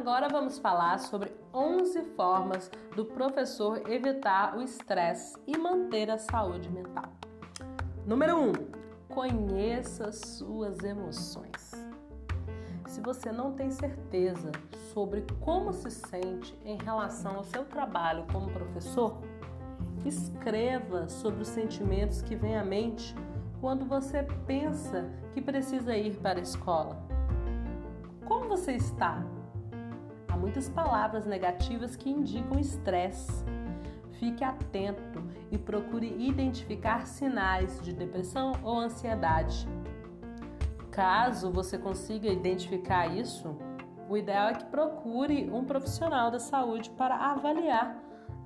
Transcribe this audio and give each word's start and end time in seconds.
Agora 0.00 0.30
vamos 0.30 0.58
falar 0.58 0.98
sobre 0.98 1.30
11 1.52 2.02
formas 2.16 2.70
do 2.96 3.04
professor 3.04 3.82
evitar 3.86 4.56
o 4.56 4.62
estresse 4.62 5.38
e 5.46 5.58
manter 5.58 6.10
a 6.10 6.16
saúde 6.16 6.70
mental. 6.70 7.12
Número 8.06 8.34
1. 8.34 8.52
Conheça 9.10 10.10
suas 10.10 10.82
emoções. 10.82 11.86
Se 12.86 13.02
você 13.02 13.30
não 13.30 13.52
tem 13.52 13.70
certeza 13.70 14.50
sobre 14.94 15.22
como 15.38 15.70
se 15.70 15.90
sente 15.90 16.58
em 16.64 16.78
relação 16.78 17.36
ao 17.36 17.44
seu 17.44 17.66
trabalho 17.66 18.24
como 18.32 18.50
professor, 18.50 19.18
escreva 20.06 21.10
sobre 21.10 21.42
os 21.42 21.48
sentimentos 21.48 22.22
que 22.22 22.34
vêm 22.34 22.56
à 22.56 22.64
mente 22.64 23.14
quando 23.60 23.84
você 23.84 24.22
pensa 24.46 25.10
que 25.34 25.42
precisa 25.42 25.94
ir 25.94 26.16
para 26.20 26.38
a 26.38 26.42
escola. 26.42 26.96
Como 28.26 28.48
você 28.48 28.72
está? 28.72 29.22
Há 30.32 30.36
muitas 30.36 30.68
palavras 30.68 31.26
negativas 31.26 31.96
que 31.96 32.08
indicam 32.08 32.58
estresse. 32.58 33.44
Fique 34.12 34.44
atento 34.44 35.22
e 35.50 35.58
procure 35.58 36.14
identificar 36.18 37.06
sinais 37.06 37.80
de 37.80 37.92
depressão 37.92 38.52
ou 38.62 38.78
ansiedade. 38.78 39.66
Caso 40.90 41.50
você 41.50 41.78
consiga 41.78 42.28
identificar 42.28 43.06
isso, 43.06 43.56
o 44.08 44.16
ideal 44.16 44.48
é 44.48 44.54
que 44.54 44.64
procure 44.66 45.48
um 45.50 45.64
profissional 45.64 46.30
da 46.30 46.38
saúde 46.38 46.90
para 46.90 47.14
avaliar 47.14 47.96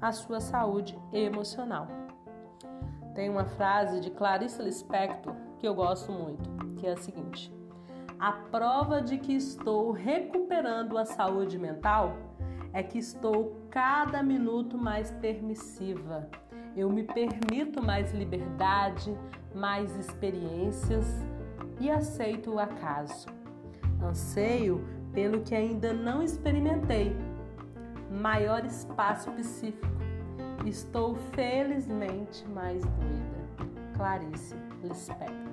a 0.01 0.13
sua 0.13 0.41
saúde 0.41 0.99
emocional. 1.13 1.89
Tem 3.15 3.31
uma 3.31 3.47
frase 3.47 4.01
de 4.01 4.11
Clarice 4.11 4.63
Lispector 4.63 5.35
que 5.59 5.67
eu 5.67 5.75
gosto 5.75 6.13
muito, 6.13 6.51
que 6.77 6.87
é 6.87 6.93
a 6.93 6.97
seguinte: 6.97 7.51
A 8.19 8.33
prova 8.33 9.03
de 9.03 9.19
que 9.19 9.35
estou 9.35 9.91
recuperando 9.91 10.97
a 10.97 11.05
saúde 11.05 11.59
mental 11.59 12.17
é 12.73 12.83
que 12.83 12.99
estou 12.99 13.57
cada 13.71 14.23
minuto 14.23 14.79
mais 14.79 15.11
permissiva. 15.13 16.29
Eu 16.77 16.91
me 16.91 17.05
permito 17.05 17.83
mais 17.83 18.13
liberdade, 18.13 19.17
mais 19.55 19.95
experiências 19.97 21.07
e 21.81 21.91
aceito 21.91 22.53
o 22.53 22.59
acaso. 22.59 23.27
Anseio 24.03 24.85
pelo 25.13 25.43
que 25.43 25.55
ainda 25.55 25.93
não 25.93 26.23
experimentei, 26.23 27.17
maior 28.11 28.65
espaço 28.65 29.31
psíquico. 29.33 29.87
Estou 30.67 31.15
felizmente 31.33 32.47
mais 32.49 32.83
doida. 32.83 33.45
Clarice 33.97 34.57
Lispector. 34.83 35.44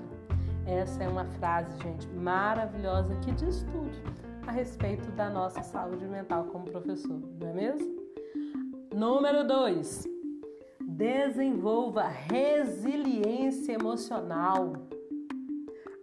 Essa 0.66 1.04
é 1.04 1.08
uma 1.08 1.26
frase, 1.26 1.76
gente, 1.82 2.08
maravilhosa 2.10 3.16
que 3.16 3.32
diz 3.32 3.64
tudo 3.64 3.92
a 4.48 4.52
respeito 4.52 5.12
da 5.12 5.30
nossa 5.30 5.62
saúde 5.64 6.06
mental 6.06 6.46
como 6.46 6.66
professor, 6.66 7.20
não 7.40 7.50
é 7.50 7.54
mesmo? 7.54 8.02
Número 8.94 9.46
2. 9.46 10.08
Desenvolva 10.82 12.08
resiliência 12.08 13.74
emocional. 13.74 14.74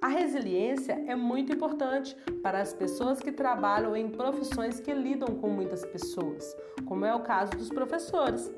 A 0.01 0.09
resiliência 0.09 0.93
é 1.07 1.15
muito 1.15 1.53
importante 1.53 2.17
para 2.43 2.61
as 2.61 2.73
pessoas 2.73 3.21
que 3.21 3.33
trabalham 3.33 3.97
em 3.97 4.09
profissões 4.09 4.81
que 4.81 4.93
lidam 4.93 5.37
com 5.37 5.49
muitas 5.49 5.85
pessoas, 5.85 6.57
como 6.85 7.05
é 7.05 7.15
o 7.15 7.21
caso 7.21 7.53
dos 7.53 7.69
professores. 7.69 8.51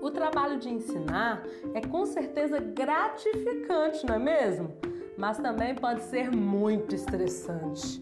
O 0.00 0.10
trabalho 0.10 0.58
de 0.58 0.68
ensinar 0.68 1.42
é 1.72 1.80
com 1.80 2.04
certeza 2.06 2.60
gratificante, 2.60 4.06
não 4.06 4.14
é 4.14 4.18
mesmo? 4.18 4.93
Mas 5.16 5.38
também 5.38 5.74
pode 5.74 6.02
ser 6.02 6.30
muito 6.30 6.94
estressante. 6.94 8.00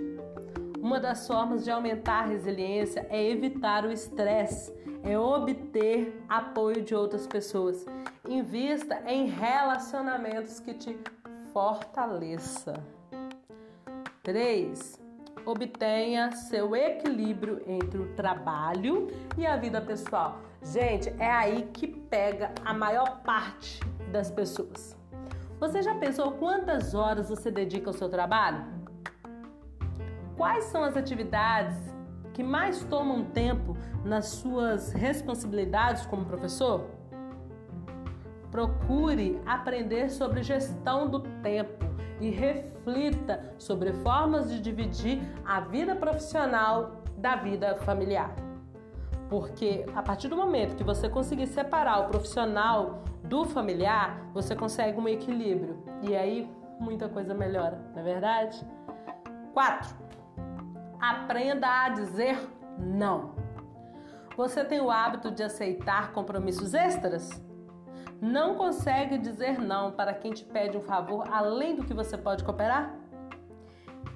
Uma 0.80 0.98
das 0.98 1.26
formas 1.26 1.64
de 1.64 1.70
aumentar 1.70 2.24
a 2.24 2.26
resiliência 2.26 3.06
é 3.08 3.30
evitar 3.30 3.84
o 3.84 3.92
estresse, 3.92 4.72
é 5.04 5.16
obter 5.18 6.24
apoio 6.28 6.82
de 6.82 6.94
outras 6.94 7.26
pessoas. 7.26 7.86
Invista 8.28 9.02
em 9.06 9.26
relacionamentos 9.26 10.58
que 10.58 10.74
te 10.74 10.98
fortaleça. 11.52 12.74
3. 14.22 15.00
Obtenha 15.44 16.30
seu 16.32 16.74
equilíbrio 16.74 17.60
entre 17.66 17.98
o 17.98 18.14
trabalho 18.14 19.08
e 19.36 19.46
a 19.46 19.56
vida 19.56 19.80
pessoal. 19.80 20.40
Gente, 20.62 21.08
é 21.18 21.30
aí 21.30 21.68
que 21.72 21.88
pega 21.88 22.52
a 22.64 22.72
maior 22.72 23.22
parte 23.22 23.80
das 24.12 24.30
pessoas. 24.30 25.01
Você 25.62 25.80
já 25.80 25.94
pensou 25.94 26.32
quantas 26.32 26.92
horas 26.92 27.28
você 27.28 27.48
dedica 27.48 27.88
ao 27.88 27.92
seu 27.92 28.08
trabalho? 28.08 28.64
Quais 30.36 30.64
são 30.64 30.82
as 30.82 30.96
atividades 30.96 31.78
que 32.34 32.42
mais 32.42 32.82
tomam 32.82 33.26
tempo 33.26 33.76
nas 34.04 34.26
suas 34.26 34.92
responsabilidades 34.92 36.04
como 36.06 36.24
professor? 36.24 36.90
Procure 38.50 39.40
aprender 39.46 40.10
sobre 40.10 40.42
gestão 40.42 41.08
do 41.08 41.20
tempo 41.20 41.84
e 42.20 42.28
reflita 42.28 43.54
sobre 43.56 43.92
formas 43.92 44.50
de 44.50 44.60
dividir 44.60 45.22
a 45.44 45.60
vida 45.60 45.94
profissional 45.94 47.04
da 47.16 47.36
vida 47.36 47.76
familiar. 47.76 48.34
Porque 49.32 49.86
a 49.96 50.02
partir 50.02 50.28
do 50.28 50.36
momento 50.36 50.76
que 50.76 50.84
você 50.84 51.08
conseguir 51.08 51.46
separar 51.46 52.00
o 52.00 52.08
profissional 52.08 53.02
do 53.24 53.46
familiar, 53.46 54.28
você 54.34 54.54
consegue 54.54 55.00
um 55.00 55.08
equilíbrio. 55.08 55.82
E 56.02 56.14
aí 56.14 56.54
muita 56.78 57.08
coisa 57.08 57.32
melhora, 57.32 57.80
não 57.94 58.00
é 58.02 58.04
verdade? 58.04 58.62
4. 59.54 59.96
Aprenda 61.00 61.66
a 61.66 61.88
dizer 61.88 62.38
não. 62.78 63.34
Você 64.36 64.62
tem 64.66 64.82
o 64.82 64.90
hábito 64.90 65.30
de 65.30 65.42
aceitar 65.42 66.12
compromissos 66.12 66.74
extras? 66.74 67.42
Não 68.20 68.54
consegue 68.54 69.16
dizer 69.16 69.58
não 69.58 69.92
para 69.92 70.12
quem 70.12 70.32
te 70.32 70.44
pede 70.44 70.76
um 70.76 70.82
favor 70.82 71.26
além 71.32 71.74
do 71.74 71.84
que 71.84 71.94
você 71.94 72.18
pode 72.18 72.44
cooperar? 72.44 73.01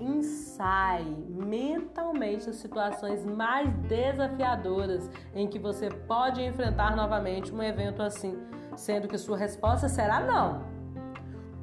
Ensaie 0.01 1.17
mentalmente 1.29 2.51
as 2.51 2.57
situações 2.57 3.25
mais 3.25 3.73
desafiadoras 3.89 5.11
em 5.34 5.49
que 5.49 5.59
você 5.59 5.89
pode 5.89 6.43
enfrentar 6.43 6.95
novamente 6.95 7.55
um 7.55 7.62
evento 7.62 8.03
assim, 8.03 8.39
sendo 8.77 9.09
que 9.09 9.17
sua 9.17 9.39
resposta 9.39 9.89
será 9.89 10.21
não. 10.21 10.65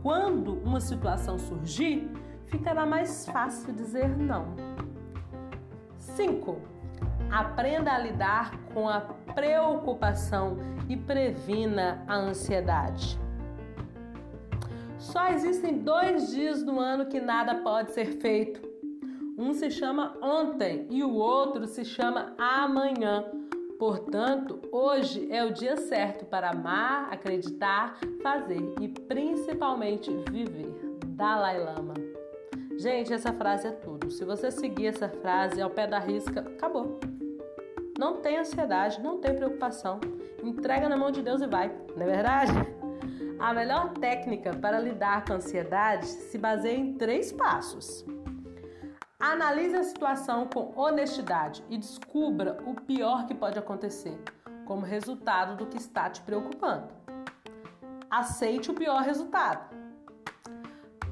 Quando 0.02 0.56
uma 0.64 0.82
situação 0.82 1.38
surgir, 1.38 2.12
ficará 2.48 2.86
mais 2.86 3.26
fácil 3.28 3.72
dizer 3.74 4.10
não. 4.18 4.56
5. 5.98 6.58
Aprenda 7.32 7.94
a 7.94 7.98
lidar 7.98 8.52
com 8.74 8.90
a 8.90 9.02
preocupação 9.34 10.58
e 10.90 10.98
previna 10.98 12.04
a 12.08 12.16
ansiedade. 12.16 13.23
Só 15.04 15.28
existem 15.28 15.80
dois 15.80 16.32
dias 16.32 16.64
no 16.64 16.80
ano 16.80 17.06
que 17.06 17.20
nada 17.20 17.56
pode 17.56 17.92
ser 17.92 18.06
feito. 18.22 18.62
Um 19.38 19.54
se 19.54 19.70
chama 19.70 20.18
ontem 20.22 20.88
e 20.90 21.04
o 21.04 21.14
outro 21.14 21.68
se 21.68 21.84
chama 21.84 22.34
amanhã. 22.38 23.26
Portanto, 23.78 24.62
hoje 24.72 25.28
é 25.30 25.44
o 25.44 25.52
dia 25.52 25.76
certo 25.76 26.26
para 26.26 26.52
amar, 26.52 27.12
acreditar, 27.12 28.00
fazer 28.22 28.74
e 28.80 28.88
principalmente 28.88 30.10
viver. 30.32 30.74
Dalai 31.06 31.60
Lama. 31.60 31.96
Gente, 32.78 33.14
essa 33.14 33.34
frase 33.34 33.68
é 33.68 33.72
tudo. 33.72 34.10
Se 34.10 34.24
você 34.24 34.50
seguir 34.52 34.88
essa 34.88 35.10
frase 35.10 35.62
ao 35.62 35.70
pé 35.70 35.86
da 35.86 36.00
risca, 36.00 36.40
acabou. 36.40 36.98
Não 38.00 38.22
tem 38.22 38.38
ansiedade, 38.38 39.02
não 39.02 39.20
tem 39.20 39.36
preocupação. 39.36 40.00
Entrega 40.42 40.88
na 40.88 40.96
mão 40.96 41.12
de 41.12 41.22
Deus 41.22 41.42
e 41.42 41.48
vai, 41.48 41.76
não 41.94 42.04
é 42.04 42.10
verdade? 42.10 42.83
A 43.44 43.54
melhor 43.54 43.90
técnica 43.96 44.56
para 44.56 44.80
lidar 44.80 45.26
com 45.26 45.34
a 45.34 45.36
ansiedade 45.36 46.06
se 46.06 46.38
baseia 46.38 46.78
em 46.78 46.94
três 46.94 47.30
passos. 47.34 48.06
Analise 49.20 49.76
a 49.76 49.84
situação 49.84 50.48
com 50.48 50.72
honestidade 50.80 51.62
e 51.70 51.78
descubra 51.78 52.58
o 52.66 52.74
pior 52.74 53.28
que 53.28 53.36
pode 53.36 53.60
acontecer 53.60 54.18
como 54.64 54.86
resultado 54.86 55.58
do 55.58 55.66
que 55.66 55.78
está 55.78 56.10
te 56.10 56.22
preocupando. 56.22 56.88
Aceite 58.10 58.72
o 58.72 58.74
pior 58.74 59.02
resultado. 59.02 59.76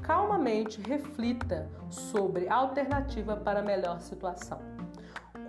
Calmamente 0.00 0.80
reflita 0.80 1.70
sobre 1.90 2.48
a 2.48 2.54
alternativa 2.54 3.36
para 3.36 3.60
a 3.60 3.62
melhor 3.62 4.00
situação. 4.00 4.71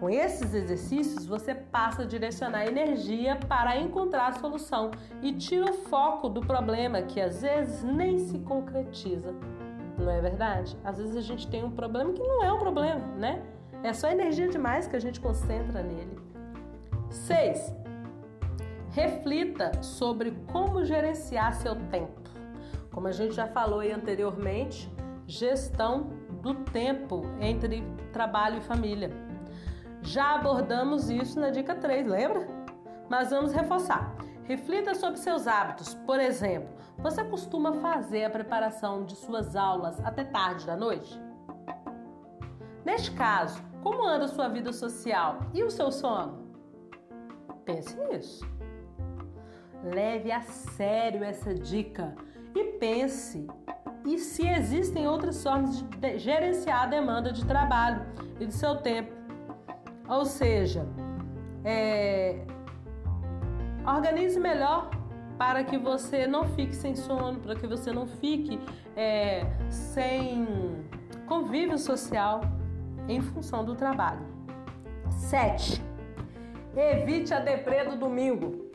Com 0.03 0.09
esses 0.09 0.53
exercícios, 0.53 1.25
você 1.25 1.55
passa 1.55 2.01
a 2.01 2.05
direcionar 2.05 2.67
energia 2.67 3.37
para 3.37 3.77
encontrar 3.77 4.27
a 4.27 4.33
solução 4.33 4.91
e 5.21 5.31
tira 5.31 5.63
o 5.63 5.73
foco 5.73 6.27
do 6.27 6.41
problema 6.41 7.01
que 7.03 7.21
às 7.21 7.41
vezes 7.41 7.85
nem 7.85 8.19
se 8.19 8.37
concretiza. 8.39 9.33
Não 9.97 10.11
é 10.11 10.19
verdade? 10.19 10.77
Às 10.83 10.97
vezes 10.97 11.15
a 11.15 11.21
gente 11.21 11.47
tem 11.47 11.63
um 11.63 11.71
problema 11.71 12.11
que 12.11 12.21
não 12.21 12.43
é 12.43 12.51
um 12.51 12.59
problema, 12.59 12.99
né? 13.15 13.41
É 13.81 13.93
só 13.93 14.09
energia 14.09 14.49
demais 14.49 14.87
que 14.87 14.95
a 14.97 14.99
gente 14.99 15.21
concentra 15.21 15.81
nele. 15.81 16.19
6. 17.09 17.73
Reflita 18.89 19.71
sobre 19.81 20.31
como 20.51 20.83
gerenciar 20.83 21.53
seu 21.53 21.77
tempo. 21.77 22.19
Como 22.91 23.07
a 23.07 23.13
gente 23.13 23.33
já 23.33 23.47
falou 23.47 23.79
aí 23.79 23.93
anteriormente, 23.93 24.91
gestão 25.25 26.09
do 26.41 26.55
tempo 26.55 27.21
entre 27.39 27.81
trabalho 28.11 28.57
e 28.57 28.61
família. 28.61 29.32
Já 30.03 30.35
abordamos 30.35 31.09
isso 31.09 31.39
na 31.39 31.49
dica 31.49 31.73
3, 31.73 32.05
lembra? 32.05 32.45
Mas 33.09 33.31
vamos 33.31 33.53
reforçar. 33.53 34.15
Reflita 34.43 34.93
sobre 34.93 35.17
seus 35.17 35.47
hábitos. 35.47 35.93
Por 35.93 36.19
exemplo, 36.19 36.69
você 36.97 37.23
costuma 37.23 37.73
fazer 37.73 38.25
a 38.25 38.29
preparação 38.29 39.05
de 39.05 39.15
suas 39.15 39.55
aulas 39.55 39.99
até 40.03 40.23
tarde 40.23 40.65
da 40.65 40.75
noite? 40.75 41.19
Neste 42.83 43.11
caso, 43.11 43.63
como 43.81 44.05
anda 44.05 44.27
sua 44.27 44.49
vida 44.49 44.73
social 44.73 45.39
e 45.53 45.63
o 45.63 45.71
seu 45.71 45.91
sono? 45.91 46.43
Pense 47.63 47.97
nisso. 47.97 48.45
Leve 49.83 50.31
a 50.31 50.41
sério 50.41 51.23
essa 51.23 51.53
dica 51.53 52.13
e 52.53 52.77
pense 52.77 53.47
e 54.05 54.17
se 54.17 54.45
existem 54.45 55.07
outras 55.07 55.41
formas 55.41 55.81
de 55.81 56.17
gerenciar 56.17 56.83
a 56.83 56.87
demanda 56.87 57.31
de 57.31 57.45
trabalho 57.45 58.05
e 58.39 58.45
do 58.45 58.51
seu 58.51 58.75
tempo. 58.75 59.22
Ou 60.07 60.25
seja, 60.25 60.85
é, 61.63 62.45
organize 63.85 64.39
melhor 64.39 64.89
para 65.37 65.63
que 65.63 65.77
você 65.77 66.27
não 66.27 66.45
fique 66.49 66.75
sem 66.75 66.95
sono, 66.95 67.39
para 67.39 67.55
que 67.55 67.67
você 67.67 67.91
não 67.91 68.05
fique 68.05 68.59
é, 68.95 69.45
sem 69.69 70.47
convívio 71.27 71.77
social 71.77 72.41
em 73.07 73.21
função 73.21 73.63
do 73.63 73.75
trabalho. 73.75 74.25
7. 75.09 75.81
Evite 76.75 77.33
a 77.33 77.39
deprê 77.39 77.85
do 77.85 77.95
domingo. 77.95 78.71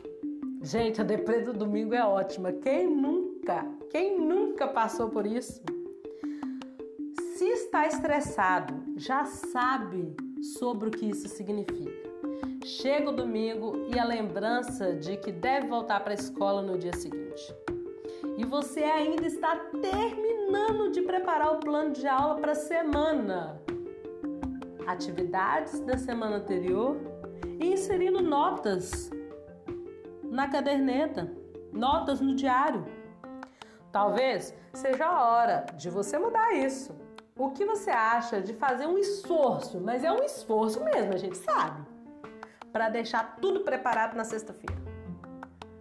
Gente, 0.61 0.99
a 0.99 1.03
deprê 1.03 1.41
do 1.41 1.53
domingo 1.53 1.93
é 1.93 2.03
ótima. 2.03 2.51
Quem 2.51 2.87
nunca, 2.87 3.65
quem 3.89 4.19
nunca 4.19 4.67
passou 4.67 5.09
por 5.09 5.25
isso? 5.25 5.61
Se 7.35 7.45
está 7.45 7.87
estressado, 7.87 8.73
já 8.97 9.23
sabe 9.25 10.15
sobre 10.41 10.89
o 10.89 10.91
que 10.91 11.05
isso 11.05 11.27
significa. 11.27 12.09
Chega 12.63 13.09
o 13.09 13.15
domingo 13.15 13.87
e 13.93 13.97
a 13.97 14.03
lembrança 14.03 14.93
de 14.93 15.17
que 15.17 15.31
deve 15.31 15.67
voltar 15.67 16.01
para 16.01 16.11
a 16.11 16.15
escola 16.15 16.61
no 16.61 16.77
dia 16.77 16.93
seguinte. 16.93 17.55
E 18.37 18.45
você 18.45 18.83
ainda 18.83 19.25
está 19.25 19.55
terminando 19.81 20.91
de 20.91 21.01
preparar 21.01 21.53
o 21.53 21.59
plano 21.59 21.91
de 21.91 22.07
aula 22.07 22.35
para 22.35 22.53
a 22.53 22.55
semana. 22.55 23.61
Atividades 24.87 25.79
da 25.81 25.97
semana 25.97 26.37
anterior 26.37 26.97
e 27.59 27.73
inserindo 27.73 28.21
notas 28.21 29.09
na 30.23 30.47
caderneta, 30.47 31.31
notas 31.71 32.21
no 32.21 32.35
diário. 32.35 32.85
Talvez 33.91 34.53
seja 34.73 35.05
a 35.05 35.29
hora 35.29 35.65
de 35.75 35.89
você 35.89 36.17
mudar 36.17 36.53
isso. 36.53 36.93
O 37.39 37.51
que 37.51 37.63
você 37.63 37.89
acha 37.89 38.41
de 38.41 38.53
fazer 38.53 38.85
um 38.85 38.97
esforço, 38.97 39.79
mas 39.79 40.03
é 40.03 40.11
um 40.11 40.21
esforço 40.21 40.83
mesmo, 40.83 41.13
a 41.13 41.17
gente 41.17 41.37
sabe, 41.37 41.87
para 42.69 42.89
deixar 42.89 43.37
tudo 43.37 43.61
preparado 43.61 44.13
na 44.13 44.25
sexta-feira, 44.25 44.75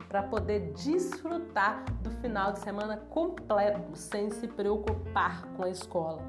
para 0.08 0.22
poder 0.22 0.72
desfrutar 0.74 1.82
do 2.00 2.12
final 2.12 2.52
de 2.52 2.60
semana 2.60 2.98
completo 3.10 3.96
sem 3.96 4.30
se 4.30 4.46
preocupar 4.46 5.48
com 5.56 5.64
a 5.64 5.68
escola. 5.68 6.22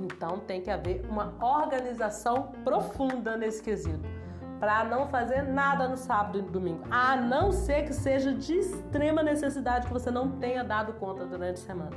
Então 0.00 0.38
tem 0.38 0.62
que 0.62 0.70
haver 0.70 1.04
uma 1.04 1.34
organização 1.38 2.50
profunda 2.64 3.36
nesse 3.36 3.62
quesito 3.62 4.15
para 4.58 4.84
não 4.84 5.06
fazer 5.08 5.42
nada 5.42 5.88
no 5.88 5.96
sábado 5.96 6.38
e 6.38 6.42
no 6.42 6.50
domingo, 6.50 6.82
a 6.90 7.16
não 7.16 7.52
ser 7.52 7.84
que 7.84 7.92
seja 7.92 8.32
de 8.32 8.54
extrema 8.54 9.22
necessidade 9.22 9.86
que 9.86 9.92
você 9.92 10.10
não 10.10 10.32
tenha 10.32 10.64
dado 10.64 10.94
conta 10.94 11.26
durante 11.26 11.54
a 11.54 11.66
semana. 11.66 11.96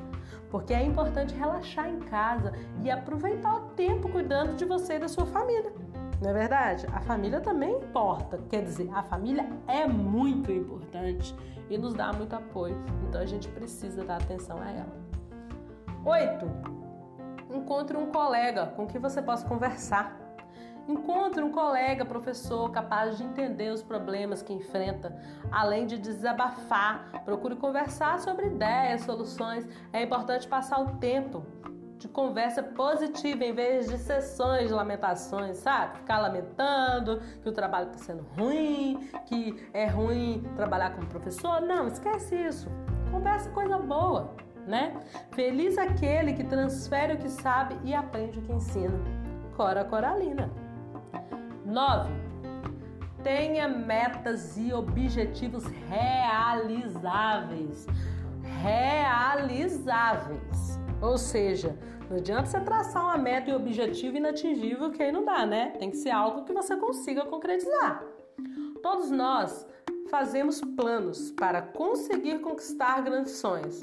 Porque 0.49 0.73
é 0.73 0.83
importante 0.83 1.33
relaxar 1.35 1.87
em 1.87 1.99
casa 1.99 2.51
e 2.83 2.89
aproveitar 2.89 3.55
o 3.55 3.61
tempo 3.69 4.09
cuidando 4.09 4.55
de 4.55 4.65
você 4.65 4.95
e 4.95 4.99
da 4.99 5.07
sua 5.07 5.25
família. 5.25 5.71
Não 6.21 6.31
é 6.31 6.33
verdade? 6.33 6.85
A 6.93 6.99
família 6.99 7.39
também 7.39 7.77
importa. 7.77 8.39
Quer 8.49 8.63
dizer, 8.63 8.89
a 8.93 9.03
família 9.03 9.47
é 9.67 9.87
muito 9.87 10.51
importante 10.51 11.33
e 11.69 11.77
nos 11.77 11.93
dá 11.93 12.11
muito 12.11 12.35
apoio. 12.35 12.75
Então 13.07 13.21
a 13.21 13.25
gente 13.25 13.47
precisa 13.49 14.03
dar 14.03 14.17
atenção 14.17 14.57
a 14.61 14.69
ela. 14.69 14.93
Oito. 16.05 16.45
Encontre 17.53 17.97
um 17.97 18.07
colega 18.07 18.67
com 18.67 18.85
quem 18.85 18.99
você 18.99 19.21
possa 19.21 19.47
conversar 19.47 20.19
Encontre 20.89 21.43
um 21.43 21.51
colega 21.51 22.03
professor 22.03 22.71
capaz 22.71 23.15
de 23.15 23.23
entender 23.23 23.71
os 23.71 23.83
problemas 23.83 24.41
que 24.41 24.51
enfrenta, 24.51 25.15
além 25.51 25.85
de 25.85 25.99
desabafar. 25.99 27.11
Procure 27.23 27.55
conversar 27.55 28.19
sobre 28.19 28.47
ideias, 28.47 29.01
soluções. 29.01 29.67
É 29.93 30.01
importante 30.01 30.47
passar 30.47 30.81
o 30.81 30.97
tempo 30.97 31.45
de 31.99 32.07
conversa 32.07 32.63
positiva 32.63 33.45
em 33.45 33.53
vez 33.53 33.87
de 33.87 33.99
sessões 33.99 34.69
de 34.69 34.73
lamentações, 34.73 35.57
sabe? 35.57 35.99
Ficar 35.99 36.17
lamentando 36.17 37.21
que 37.43 37.49
o 37.49 37.51
trabalho 37.51 37.91
está 37.91 37.99
sendo 37.99 38.23
ruim, 38.35 39.11
que 39.27 39.69
é 39.71 39.85
ruim 39.85 40.43
trabalhar 40.55 40.95
como 40.95 41.05
professor. 41.05 41.61
Não, 41.61 41.85
esquece 41.85 42.35
isso. 42.35 42.67
Conversa 43.11 43.47
coisa 43.51 43.77
boa, 43.77 44.33
né? 44.65 44.99
Feliz 45.33 45.77
aquele 45.77 46.33
que 46.33 46.43
transfere 46.45 47.13
o 47.13 47.17
que 47.19 47.29
sabe 47.29 47.77
e 47.83 47.93
aprende 47.93 48.39
o 48.39 48.41
que 48.41 48.53
ensina. 48.53 48.99
Cora 49.55 49.85
Coralina. 49.85 50.49
9. 51.69 52.09
Tenha 53.23 53.67
metas 53.67 54.57
e 54.57 54.73
objetivos 54.73 55.63
realizáveis. 55.87 57.85
Realizáveis. 58.63 60.79
Ou 61.01 61.17
seja, 61.17 61.77
não 62.09 62.17
adianta 62.17 62.47
você 62.47 62.59
traçar 62.59 63.03
uma 63.03 63.17
meta 63.17 63.51
e 63.51 63.53
objetivo 63.53 64.17
inatingível 64.17 64.91
que 64.91 65.03
aí 65.03 65.11
não 65.11 65.23
dá, 65.23 65.45
né? 65.45 65.73
Tem 65.77 65.91
que 65.91 65.97
ser 65.97 66.09
algo 66.09 66.43
que 66.43 66.53
você 66.53 66.75
consiga 66.75 67.25
concretizar. 67.25 68.03
Todos 68.81 69.11
nós 69.11 69.67
fazemos 70.09 70.61
planos 70.61 71.31
para 71.31 71.61
conseguir 71.61 72.39
conquistar 72.39 73.01
grandes 73.01 73.33
sonhos. 73.33 73.79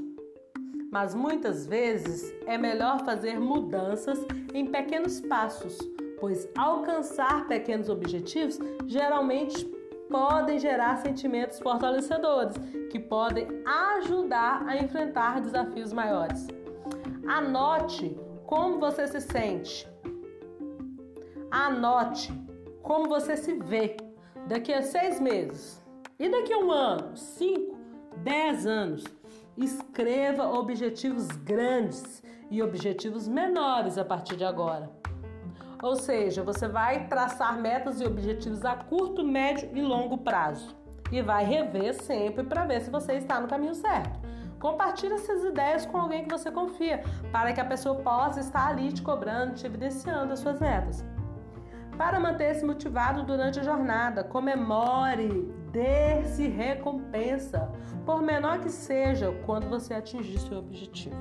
Mas 0.91 1.15
muitas 1.15 1.67
vezes 1.67 2.35
é 2.47 2.59
melhor 2.59 3.05
fazer 3.05 3.39
mudanças 3.39 4.19
em 4.53 4.67
pequenos 4.67 5.21
passos 5.21 5.79
pois 6.19 6.49
alcançar 6.57 7.47
pequenos 7.47 7.89
objetivos 7.89 8.59
geralmente 8.87 9.65
podem 10.11 10.59
gerar 10.59 10.97
sentimentos 10.99 11.59
fortalecedores 11.59 12.55
que 12.91 12.99
podem 12.99 13.49
ajudar 13.65 14.67
a 14.67 14.77
enfrentar 14.77 15.41
desafios 15.41 15.93
maiores. 15.93 16.47
Anote 17.27 18.17
como 18.47 18.79
você 18.79 19.07
se 19.09 19.21
sente. 19.21 19.89
Anote 21.51 22.33
como 22.83 23.09
você 23.09 23.37
se 23.37 23.55
vê 23.55 23.97
daqui 24.47 24.73
a 24.73 24.83
seis 24.83 25.21
meses 25.21 25.85
e 26.19 26.29
daqui 26.29 26.53
a 26.53 26.59
um 26.59 26.71
ano, 26.71 27.17
cinco, 27.17 27.77
dez 28.19 28.67
anos. 28.67 29.05
Escreva 29.57 30.49
objetivos 30.51 31.27
grandes 31.29 32.23
e 32.51 32.63
objetivos 32.63 33.27
menores 33.27 33.99
a 33.99 34.05
partir 34.05 34.37
de 34.37 34.45
agora. 34.45 34.91
Ou 35.83 35.97
seja, 35.97 36.43
você 36.43 36.67
vai 36.67 37.07
traçar 37.07 37.61
metas 37.61 38.01
e 38.01 38.07
objetivos 38.07 38.65
a 38.65 38.75
curto, 38.75 39.25
médio 39.25 39.71
e 39.75 39.83
longo 39.83 40.19
prazo 40.19 40.75
e 41.11 41.23
vai 41.23 41.45
rever 41.45 41.95
sempre 41.95 42.45
para 42.45 42.65
ver 42.65 42.81
se 42.81 42.91
você 42.91 43.15
está 43.15 43.41
no 43.41 43.49
caminho 43.49 43.75
certo. 43.75 44.19
Compartilhe 44.59 45.15
essas 45.15 45.45
ideias 45.45 45.85
com 45.87 45.99
alguém 45.99 46.25
que 46.25 46.31
você 46.31 46.51
confia, 46.51 47.03
para 47.31 47.53
que 47.53 47.61
a 47.61 47.65
pessoa 47.65 47.97
possa 47.97 48.41
estar 48.41 48.69
ali 48.69 48.93
te 48.93 49.03
cobrando, 49.03 49.55
te 49.55 49.67
evidenciando 49.67 50.33
as 50.33 50.41
suas 50.41 50.61
metas. 50.61 51.05
Para 51.97 52.19
manter-se 52.19 52.65
motivado 52.65 53.23
durante 53.23 53.61
a 53.61 53.63
jornada, 53.63 54.25
comemore, 54.25 55.55
dê-se 55.71 56.49
recompensa, 56.49 57.71
por 58.05 58.23
menor 58.23 58.61
que 58.61 58.71
seja, 58.71 59.33
quando 59.45 59.69
você 59.69 59.95
atingir 59.95 60.39
seu 60.39 60.59
objetivo. 60.59 61.17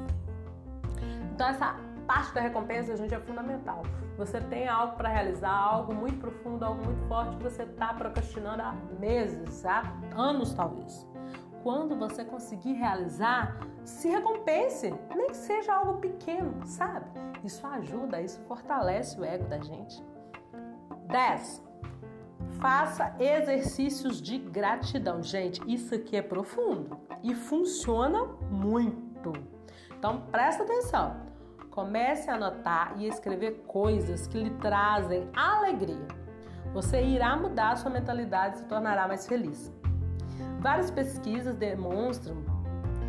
Então, 1.34 1.48
essa 1.48 1.76
parte 2.06 2.34
da 2.34 2.42
recompensa, 2.42 2.96
gente, 2.96 3.14
é 3.14 3.20
fundamental. 3.20 3.84
Você 4.18 4.40
tem 4.40 4.68
algo 4.68 4.96
para 4.96 5.10
realizar, 5.10 5.52
algo 5.52 5.94
muito 5.94 6.20
profundo, 6.20 6.64
algo 6.64 6.84
muito 6.84 7.06
forte 7.08 7.36
que 7.38 7.44
você 7.44 7.64
está 7.64 7.94
procrastinando 7.94 8.62
há 8.62 8.74
meses, 9.00 9.66
há 9.66 9.84
anos 10.16 10.54
talvez. 10.54 11.08
Quando 11.64 11.96
você 11.96 12.24
conseguir 12.24 12.74
realizar, 12.74 13.58
se 13.84 14.08
recompense, 14.10 14.94
nem 15.16 15.28
que 15.28 15.38
seja 15.38 15.74
algo 15.74 16.00
pequeno, 16.00 16.66
sabe? 16.66 17.06
Isso 17.44 17.66
ajuda, 17.68 18.22
isso 18.22 18.40
fortalece 18.48 19.20
o 19.20 19.26
ego 19.26 19.46
da 19.46 19.60
gente. 19.60 20.04
10. 21.08 21.64
Faça 22.60 23.16
exercícios 23.20 24.22
de 24.22 24.38
gratidão. 24.38 25.22
Gente, 25.22 25.62
isso 25.72 25.94
aqui 25.94 26.16
é 26.16 26.22
profundo 26.22 27.00
e 27.24 27.34
funciona 27.36 28.26
muito. 28.50 29.34
Então 29.98 30.22
presta 30.32 30.64
atenção. 30.64 31.25
Comece 31.76 32.32
a 32.32 32.36
anotar 32.36 32.94
e 32.98 33.06
escrever 33.06 33.66
coisas 33.68 34.28
que 34.28 34.42
lhe 34.42 34.50
trazem 34.52 35.30
alegria. 35.36 36.08
Você 36.74 37.04
irá 37.04 37.36
mudar 37.36 37.76
sua 37.76 37.92
mentalidade 37.92 38.56
e 38.56 38.58
se 38.60 38.66
tornará 38.66 39.10
mais 39.10 39.28
feliz. 39.28 39.74
Várias 40.62 40.90
pesquisas 40.90 41.54
demonstram 41.58 42.38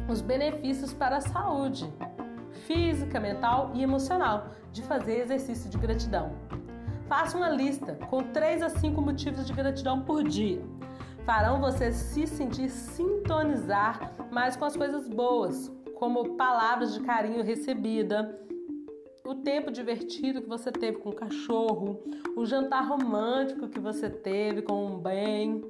os 0.08 0.20
benefícios 0.20 0.92
para 0.92 1.18
a 1.18 1.20
saúde 1.20 1.88
física, 2.66 3.20
mental 3.20 3.70
e 3.72 3.84
emocional 3.84 4.48
de 4.72 4.82
fazer 4.82 5.20
exercício 5.20 5.70
de 5.70 5.78
gratidão. 5.78 6.32
Faça 7.08 7.36
uma 7.36 7.48
lista 7.48 7.94
com 8.10 8.20
3 8.20 8.62
a 8.62 8.68
5 8.68 9.00
motivos 9.00 9.46
de 9.46 9.52
gratidão 9.52 10.02
por 10.02 10.24
dia. 10.24 10.60
Farão 11.24 11.60
você 11.60 11.92
se 11.92 12.26
sentir 12.26 12.68
sintonizar 12.68 14.12
mais 14.32 14.56
com 14.56 14.64
as 14.64 14.76
coisas 14.76 15.08
boas, 15.08 15.70
como 15.94 16.36
palavras 16.36 16.94
de 16.94 17.00
carinho 17.00 17.44
recebida, 17.44 18.45
o 19.26 19.34
tempo 19.34 19.70
divertido 19.70 20.40
que 20.40 20.48
você 20.48 20.70
teve 20.70 20.98
com 20.98 21.10
o 21.10 21.14
cachorro, 21.14 22.02
o 22.36 22.46
jantar 22.46 22.88
romântico 22.88 23.68
que 23.68 23.80
você 23.80 24.08
teve 24.08 24.62
com 24.62 24.86
um 24.86 24.98
bem, 24.98 25.62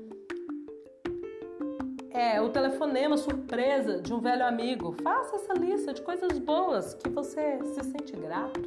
é, 2.11 2.41
o 2.41 2.49
telefonema 2.51 3.17
surpresa 3.17 4.01
de 4.01 4.13
um 4.13 4.21
velho 4.21 4.47
amigo. 4.47 4.95
Faça 5.03 5.37
essa 5.37 5.55
lista 5.55 5.93
de 5.93 6.03
coisas 6.03 6.39
boas 6.39 6.95
que 6.95 7.09
você 7.09 7.59
se 7.65 7.83
sente 7.85 8.15
grato. 8.17 8.61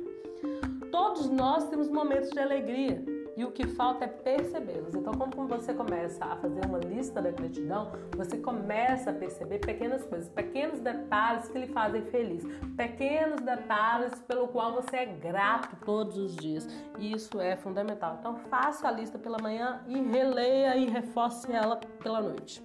Todos 0.91 1.29
nós 1.29 1.67
temos 1.69 1.89
momentos 1.89 2.29
de 2.29 2.39
alegria 2.39 3.03
e 3.39 3.46
o 3.46 3.51
que 3.51 3.65
falta 3.65 4.03
é 4.03 4.08
percebê-los. 4.10 4.93
Então, 4.93 5.13
quando 5.13 5.48
você 5.48 5.74
começa 5.74 6.25
a 6.25 6.36
fazer 6.36 6.60
uma 6.65 6.77
lista 6.77 7.22
da 7.22 7.31
gratidão, 7.31 7.89
você 8.17 8.38
começa 8.38 9.12
a 9.12 9.13
perceber 9.13 9.60
pequenas 9.60 10.03
coisas, 10.03 10.27
pequenos 10.27 10.81
detalhes 10.81 11.48
que 11.48 11.58
lhe 11.58 11.67
fazem 11.67 12.01
feliz, 12.08 12.43
pequenos 12.75 13.39
detalhes 13.39 14.13
pelo 14.27 14.50
qual 14.50 14.74
você 14.74 14.98
é 14.98 15.05
grato 15.05 15.77
todos 15.86 16.17
os 16.17 16.36
dias. 16.36 16.67
E 16.98 17.13
isso 17.13 17.39
é 17.39 17.55
fundamental. 17.55 18.17
Então, 18.19 18.36
faça 18.50 18.89
a 18.89 18.91
lista 18.91 19.17
pela 19.17 19.38
manhã 19.41 19.81
e 19.88 19.98
releia 20.01 20.75
e 20.75 20.89
reforce 20.89 21.50
ela 21.50 21.77
pela 22.03 22.19
noite. 22.19 22.62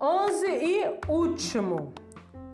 11 0.00 0.46
e 0.46 0.98
último. 1.06 1.92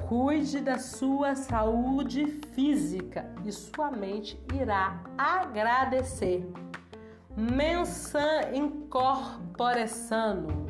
Cuide 0.09 0.61
da 0.61 0.79
sua 0.79 1.35
saúde 1.35 2.27
física 2.55 3.31
e 3.45 3.53
sua 3.53 3.91
mente 3.91 4.41
irá 4.53 5.01
agradecer. 5.17 6.51
Mensam 7.37 8.53
incorpore 8.53 9.87
sano. 9.87 10.67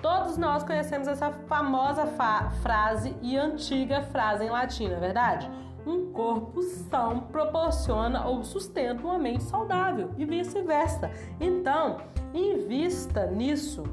Todos 0.00 0.36
nós 0.36 0.62
conhecemos 0.62 1.08
essa 1.08 1.32
famosa 1.48 2.06
fa 2.06 2.50
frase 2.62 3.16
e 3.20 3.36
antiga 3.36 4.02
frase 4.02 4.44
em 4.44 4.50
latim, 4.50 4.88
não 4.88 4.96
é 4.96 5.00
verdade? 5.00 5.50
Um 5.84 6.12
corpo 6.12 6.62
são 6.62 7.20
proporciona 7.20 8.26
ou 8.26 8.42
sustenta 8.44 9.02
uma 9.02 9.18
mente 9.18 9.44
saudável 9.44 10.12
e 10.16 10.24
vice-versa. 10.24 11.10
Então, 11.40 11.98
invista 12.34 13.26
nisso. 13.26 13.84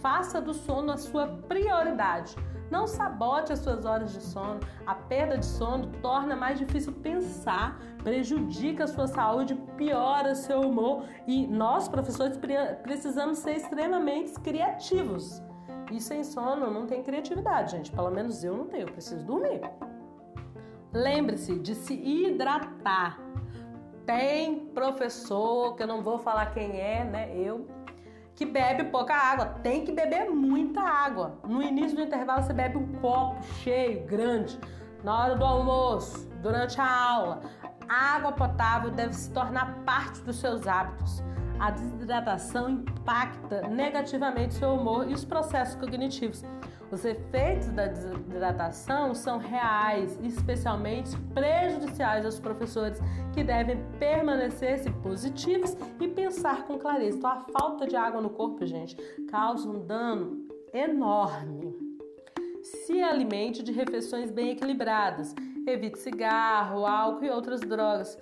Faça 0.00 0.40
do 0.40 0.54
sono 0.54 0.92
a 0.92 0.96
sua 0.96 1.26
prioridade. 1.48 2.36
Não 2.70 2.86
sabote 2.86 3.52
as 3.52 3.60
suas 3.60 3.84
horas 3.84 4.12
de 4.12 4.22
sono. 4.22 4.60
A 4.86 4.94
perda 4.94 5.38
de 5.38 5.46
sono 5.46 5.86
torna 6.02 6.36
mais 6.36 6.58
difícil 6.58 6.92
pensar, 6.92 7.78
prejudica 8.02 8.84
a 8.84 8.86
sua 8.86 9.06
saúde, 9.06 9.54
piora 9.76 10.34
seu 10.34 10.60
humor 10.60 11.04
e 11.26 11.46
nós, 11.46 11.88
professores, 11.88 12.38
precisamos 12.82 13.38
ser 13.38 13.56
extremamente 13.56 14.32
criativos. 14.40 15.42
E 15.90 16.00
sem 16.00 16.22
sono 16.22 16.70
não 16.70 16.86
tem 16.86 17.02
criatividade, 17.02 17.72
gente. 17.72 17.90
Pelo 17.90 18.10
menos 18.10 18.44
eu 18.44 18.56
não 18.56 18.66
tenho, 18.66 18.82
eu 18.82 18.92
preciso 18.92 19.24
dormir. 19.24 19.60
Lembre-se 20.92 21.58
de 21.58 21.74
se 21.74 21.94
hidratar. 21.94 23.18
Tem 24.04 24.66
professor, 24.66 25.76
que 25.76 25.82
eu 25.82 25.86
não 25.86 26.02
vou 26.02 26.18
falar 26.18 26.46
quem 26.46 26.78
é, 26.78 27.04
né? 27.04 27.36
Eu 27.36 27.66
que 28.38 28.46
bebe 28.46 28.84
pouca 28.84 29.12
água. 29.16 29.46
Tem 29.64 29.84
que 29.84 29.90
beber 29.90 30.30
muita 30.30 30.80
água. 30.80 31.40
No 31.44 31.60
início 31.60 31.96
do 31.96 32.02
intervalo 32.04 32.40
você 32.40 32.52
bebe 32.52 32.78
um 32.78 32.86
copo 33.00 33.42
cheio, 33.64 34.06
grande. 34.06 34.56
Na 35.02 35.24
hora 35.24 35.34
do 35.34 35.44
almoço, 35.44 36.24
durante 36.40 36.80
a 36.80 36.88
aula. 36.88 37.40
A 37.88 38.14
água 38.14 38.30
potável 38.30 38.92
deve 38.92 39.12
se 39.12 39.32
tornar 39.32 39.74
parte 39.84 40.20
dos 40.20 40.36
seus 40.36 40.68
hábitos. 40.68 41.20
A 41.58 41.72
desidratação 41.72 42.70
impacta 42.70 43.66
negativamente 43.66 44.54
seu 44.54 44.74
humor 44.74 45.10
e 45.10 45.14
os 45.14 45.24
processos 45.24 45.74
cognitivos. 45.74 46.44
Os 46.90 47.04
efeitos 47.04 47.68
da 47.68 47.86
desidratação 47.86 49.14
são 49.14 49.36
reais 49.36 50.18
especialmente 50.22 51.10
prejudiciais 51.34 52.24
aos 52.24 52.40
professores, 52.40 52.98
que 53.34 53.44
devem 53.44 53.78
permanecer-se 53.98 54.90
positivos 55.02 55.76
e 56.00 56.08
pensar 56.08 56.66
com 56.66 56.78
clareza. 56.78 57.18
Então, 57.18 57.30
a 57.30 57.40
falta 57.52 57.86
de 57.86 57.94
água 57.94 58.22
no 58.22 58.30
corpo, 58.30 58.64
gente, 58.64 58.96
causa 59.30 59.68
um 59.68 59.84
dano 59.84 60.46
enorme. 60.72 61.76
Se 62.62 63.02
alimente 63.02 63.62
de 63.62 63.72
refeições 63.72 64.30
bem 64.30 64.50
equilibradas. 64.50 65.34
Evite 65.66 65.98
cigarro, 65.98 66.86
álcool 66.86 67.24
e 67.24 67.30
outras 67.30 67.60
drogas. 67.60 68.18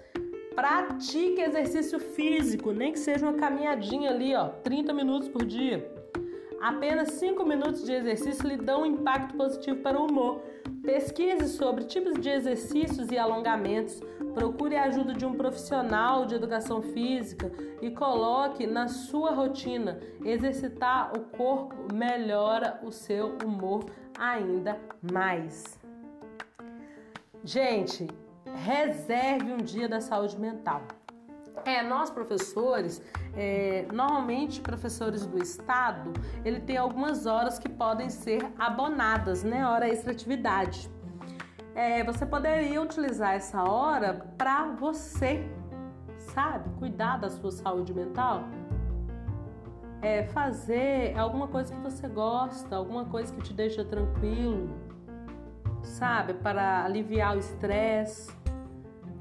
Pratique 0.55 1.41
exercício 1.41 2.01
físico, 2.01 2.73
nem 2.73 2.93
que 2.93 2.99
seja 2.99 3.29
uma 3.29 3.39
caminhadinha 3.39 4.11
ali, 4.11 4.35
ó, 4.35 4.49
30 4.49 4.93
minutos 4.93 5.29
por 5.29 5.45
dia. 5.45 5.96
Apenas 6.61 7.13
5 7.13 7.45
minutos 7.45 7.85
de 7.85 7.93
exercício 7.93 8.49
lhe 8.49 8.57
dão 8.57 8.83
um 8.83 8.87
impacto 8.87 9.37
positivo 9.37 9.81
para 9.83 10.01
o 10.01 10.07
humor. 10.07 10.43
Pesquise 10.83 11.49
sobre 11.49 11.85
tipos 11.85 12.21
de 12.21 12.29
exercícios 12.29 13.11
e 13.11 13.19
alongamentos. 13.19 14.01
Procure 14.35 14.77
a 14.77 14.85
ajuda 14.85 15.13
de 15.13 15.27
um 15.27 15.35
profissional 15.35 16.25
de 16.27 16.35
educação 16.35 16.81
física 16.81 17.51
e 17.83 17.91
coloque 17.91 18.67
na 18.67 18.89
sua 18.89 19.33
rotina. 19.33 20.01
Exercitar 20.25 21.13
o 21.17 21.37
corpo 21.37 21.93
melhora 21.95 22.81
o 22.83 22.91
seu 22.91 23.37
humor 23.45 23.85
ainda 24.19 24.79
mais. 25.13 25.79
Gente, 27.45 28.09
reserve 28.55 29.53
um 29.53 29.59
dia 29.59 29.89
da 29.89 30.01
saúde 30.01 30.39
mental. 30.39 30.83
É, 31.67 31.83
nós 31.83 32.11
professores, 32.11 33.03
é, 33.35 33.89
normalmente 33.93 34.61
professores 34.61 35.27
do 35.27 35.43
estado, 35.43 36.13
ele 36.45 36.61
tem 36.61 36.77
algumas 36.77 37.27
horas 37.27 37.59
que 37.59 37.69
podem 37.69 38.09
ser 38.09 38.41
abonadas, 38.57 39.43
né? 39.43 39.67
Hora 39.67 39.89
extra 39.89 40.13
atividade. 40.13 40.89
É, 41.75 42.05
você 42.05 42.25
poderia 42.25 42.81
utilizar 42.81 43.35
essa 43.35 43.65
hora 43.65 44.15
para 44.39 44.67
você, 44.67 45.45
sabe? 46.33 46.71
Cuidar 46.79 47.17
da 47.17 47.29
sua 47.31 47.51
saúde 47.51 47.93
mental. 47.93 48.45
É, 50.01 50.23
fazer 50.29 51.19
alguma 51.19 51.49
coisa 51.49 51.75
que 51.75 51.81
você 51.81 52.07
gosta, 52.07 52.77
alguma 52.77 53.07
coisa 53.07 53.35
que 53.35 53.43
te 53.43 53.53
deixa 53.53 53.85
tranquilo, 53.85 54.71
sabe? 55.83 56.33
Para 56.35 56.85
aliviar 56.85 57.35
o 57.35 57.41
estresse 57.41 58.31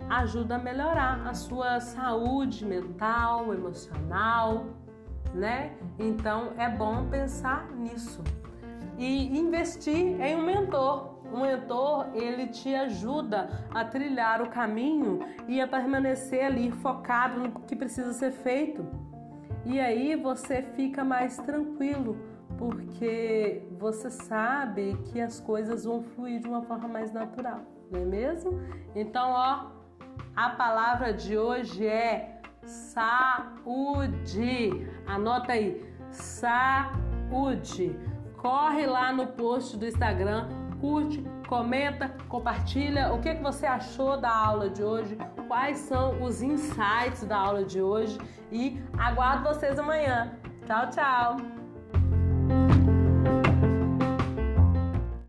ajuda 0.10 0.56
a 0.56 0.60
melhorar 0.60 1.28
a 1.28 1.34
sua 1.34 1.80
saúde 1.80 2.66
mental, 2.66 3.54
emocional, 3.54 4.66
né? 5.34 5.76
Então 6.00 6.54
é 6.58 6.70
bom 6.70 7.08
pensar 7.10 7.72
nisso 7.72 8.24
e 8.98 9.38
investir 9.38 10.20
em 10.22 10.36
um 10.36 10.44
mentor. 10.44 11.16
Um 11.34 11.42
mentor, 11.42 12.08
ele 12.14 12.48
te 12.48 12.74
ajuda 12.74 13.50
a 13.74 13.84
trilhar 13.84 14.42
o 14.42 14.50
caminho 14.50 15.20
e 15.48 15.60
a 15.60 15.68
permanecer 15.68 16.46
ali 16.46 16.72
focado 16.72 17.40
no 17.40 17.52
que 17.62 17.76
precisa 17.76 18.14
ser 18.14 18.32
feito. 18.32 18.86
E 19.66 19.80
aí 19.80 20.16
você 20.16 20.62
fica 20.62 21.04
mais 21.04 21.38
tranquilo, 21.38 22.18
porque 22.58 23.68
você 23.80 24.10
sabe 24.12 24.96
que 25.06 25.20
as 25.20 25.40
coisas 25.40 25.84
vão 25.84 26.04
fluir 26.04 26.40
de 26.40 26.48
uma 26.48 26.62
forma 26.62 26.88
mais 26.88 27.12
natural, 27.12 27.62
não 27.92 28.02
é 28.02 28.06
mesmo? 28.06 28.52
Então, 28.94 29.32
ó, 29.32 29.72
a 30.36 30.50
palavra 30.50 31.14
de 31.14 31.38
hoje 31.38 31.88
é 31.88 32.42
saúde. 32.64 33.66
Anota 35.08 35.54
aí, 35.54 35.82
saúde. 36.12 37.98
Corre 38.38 38.86
lá 38.86 39.14
no 39.14 39.28
post 39.28 39.78
do 39.78 39.86
Instagram, 39.86 40.50
curte, 40.80 41.24
comenta, 41.48 42.10
compartilha 42.28 43.14
o 43.14 43.22
que, 43.22 43.36
que 43.36 43.42
você 43.42 43.66
achou 43.66 44.18
da 44.18 44.30
aula 44.30 44.70
de 44.70 44.84
hoje, 44.84 45.18
quais 45.48 45.78
são 45.78 46.22
os 46.22 46.42
insights 46.42 47.24
da 47.24 47.38
aula 47.38 47.64
de 47.64 47.82
hoje 47.82 48.20
e 48.52 48.80
aguardo 48.98 49.48
vocês 49.48 49.80
amanhã. 49.80 50.38
Tchau, 50.66 50.90
tchau! 50.90 51.65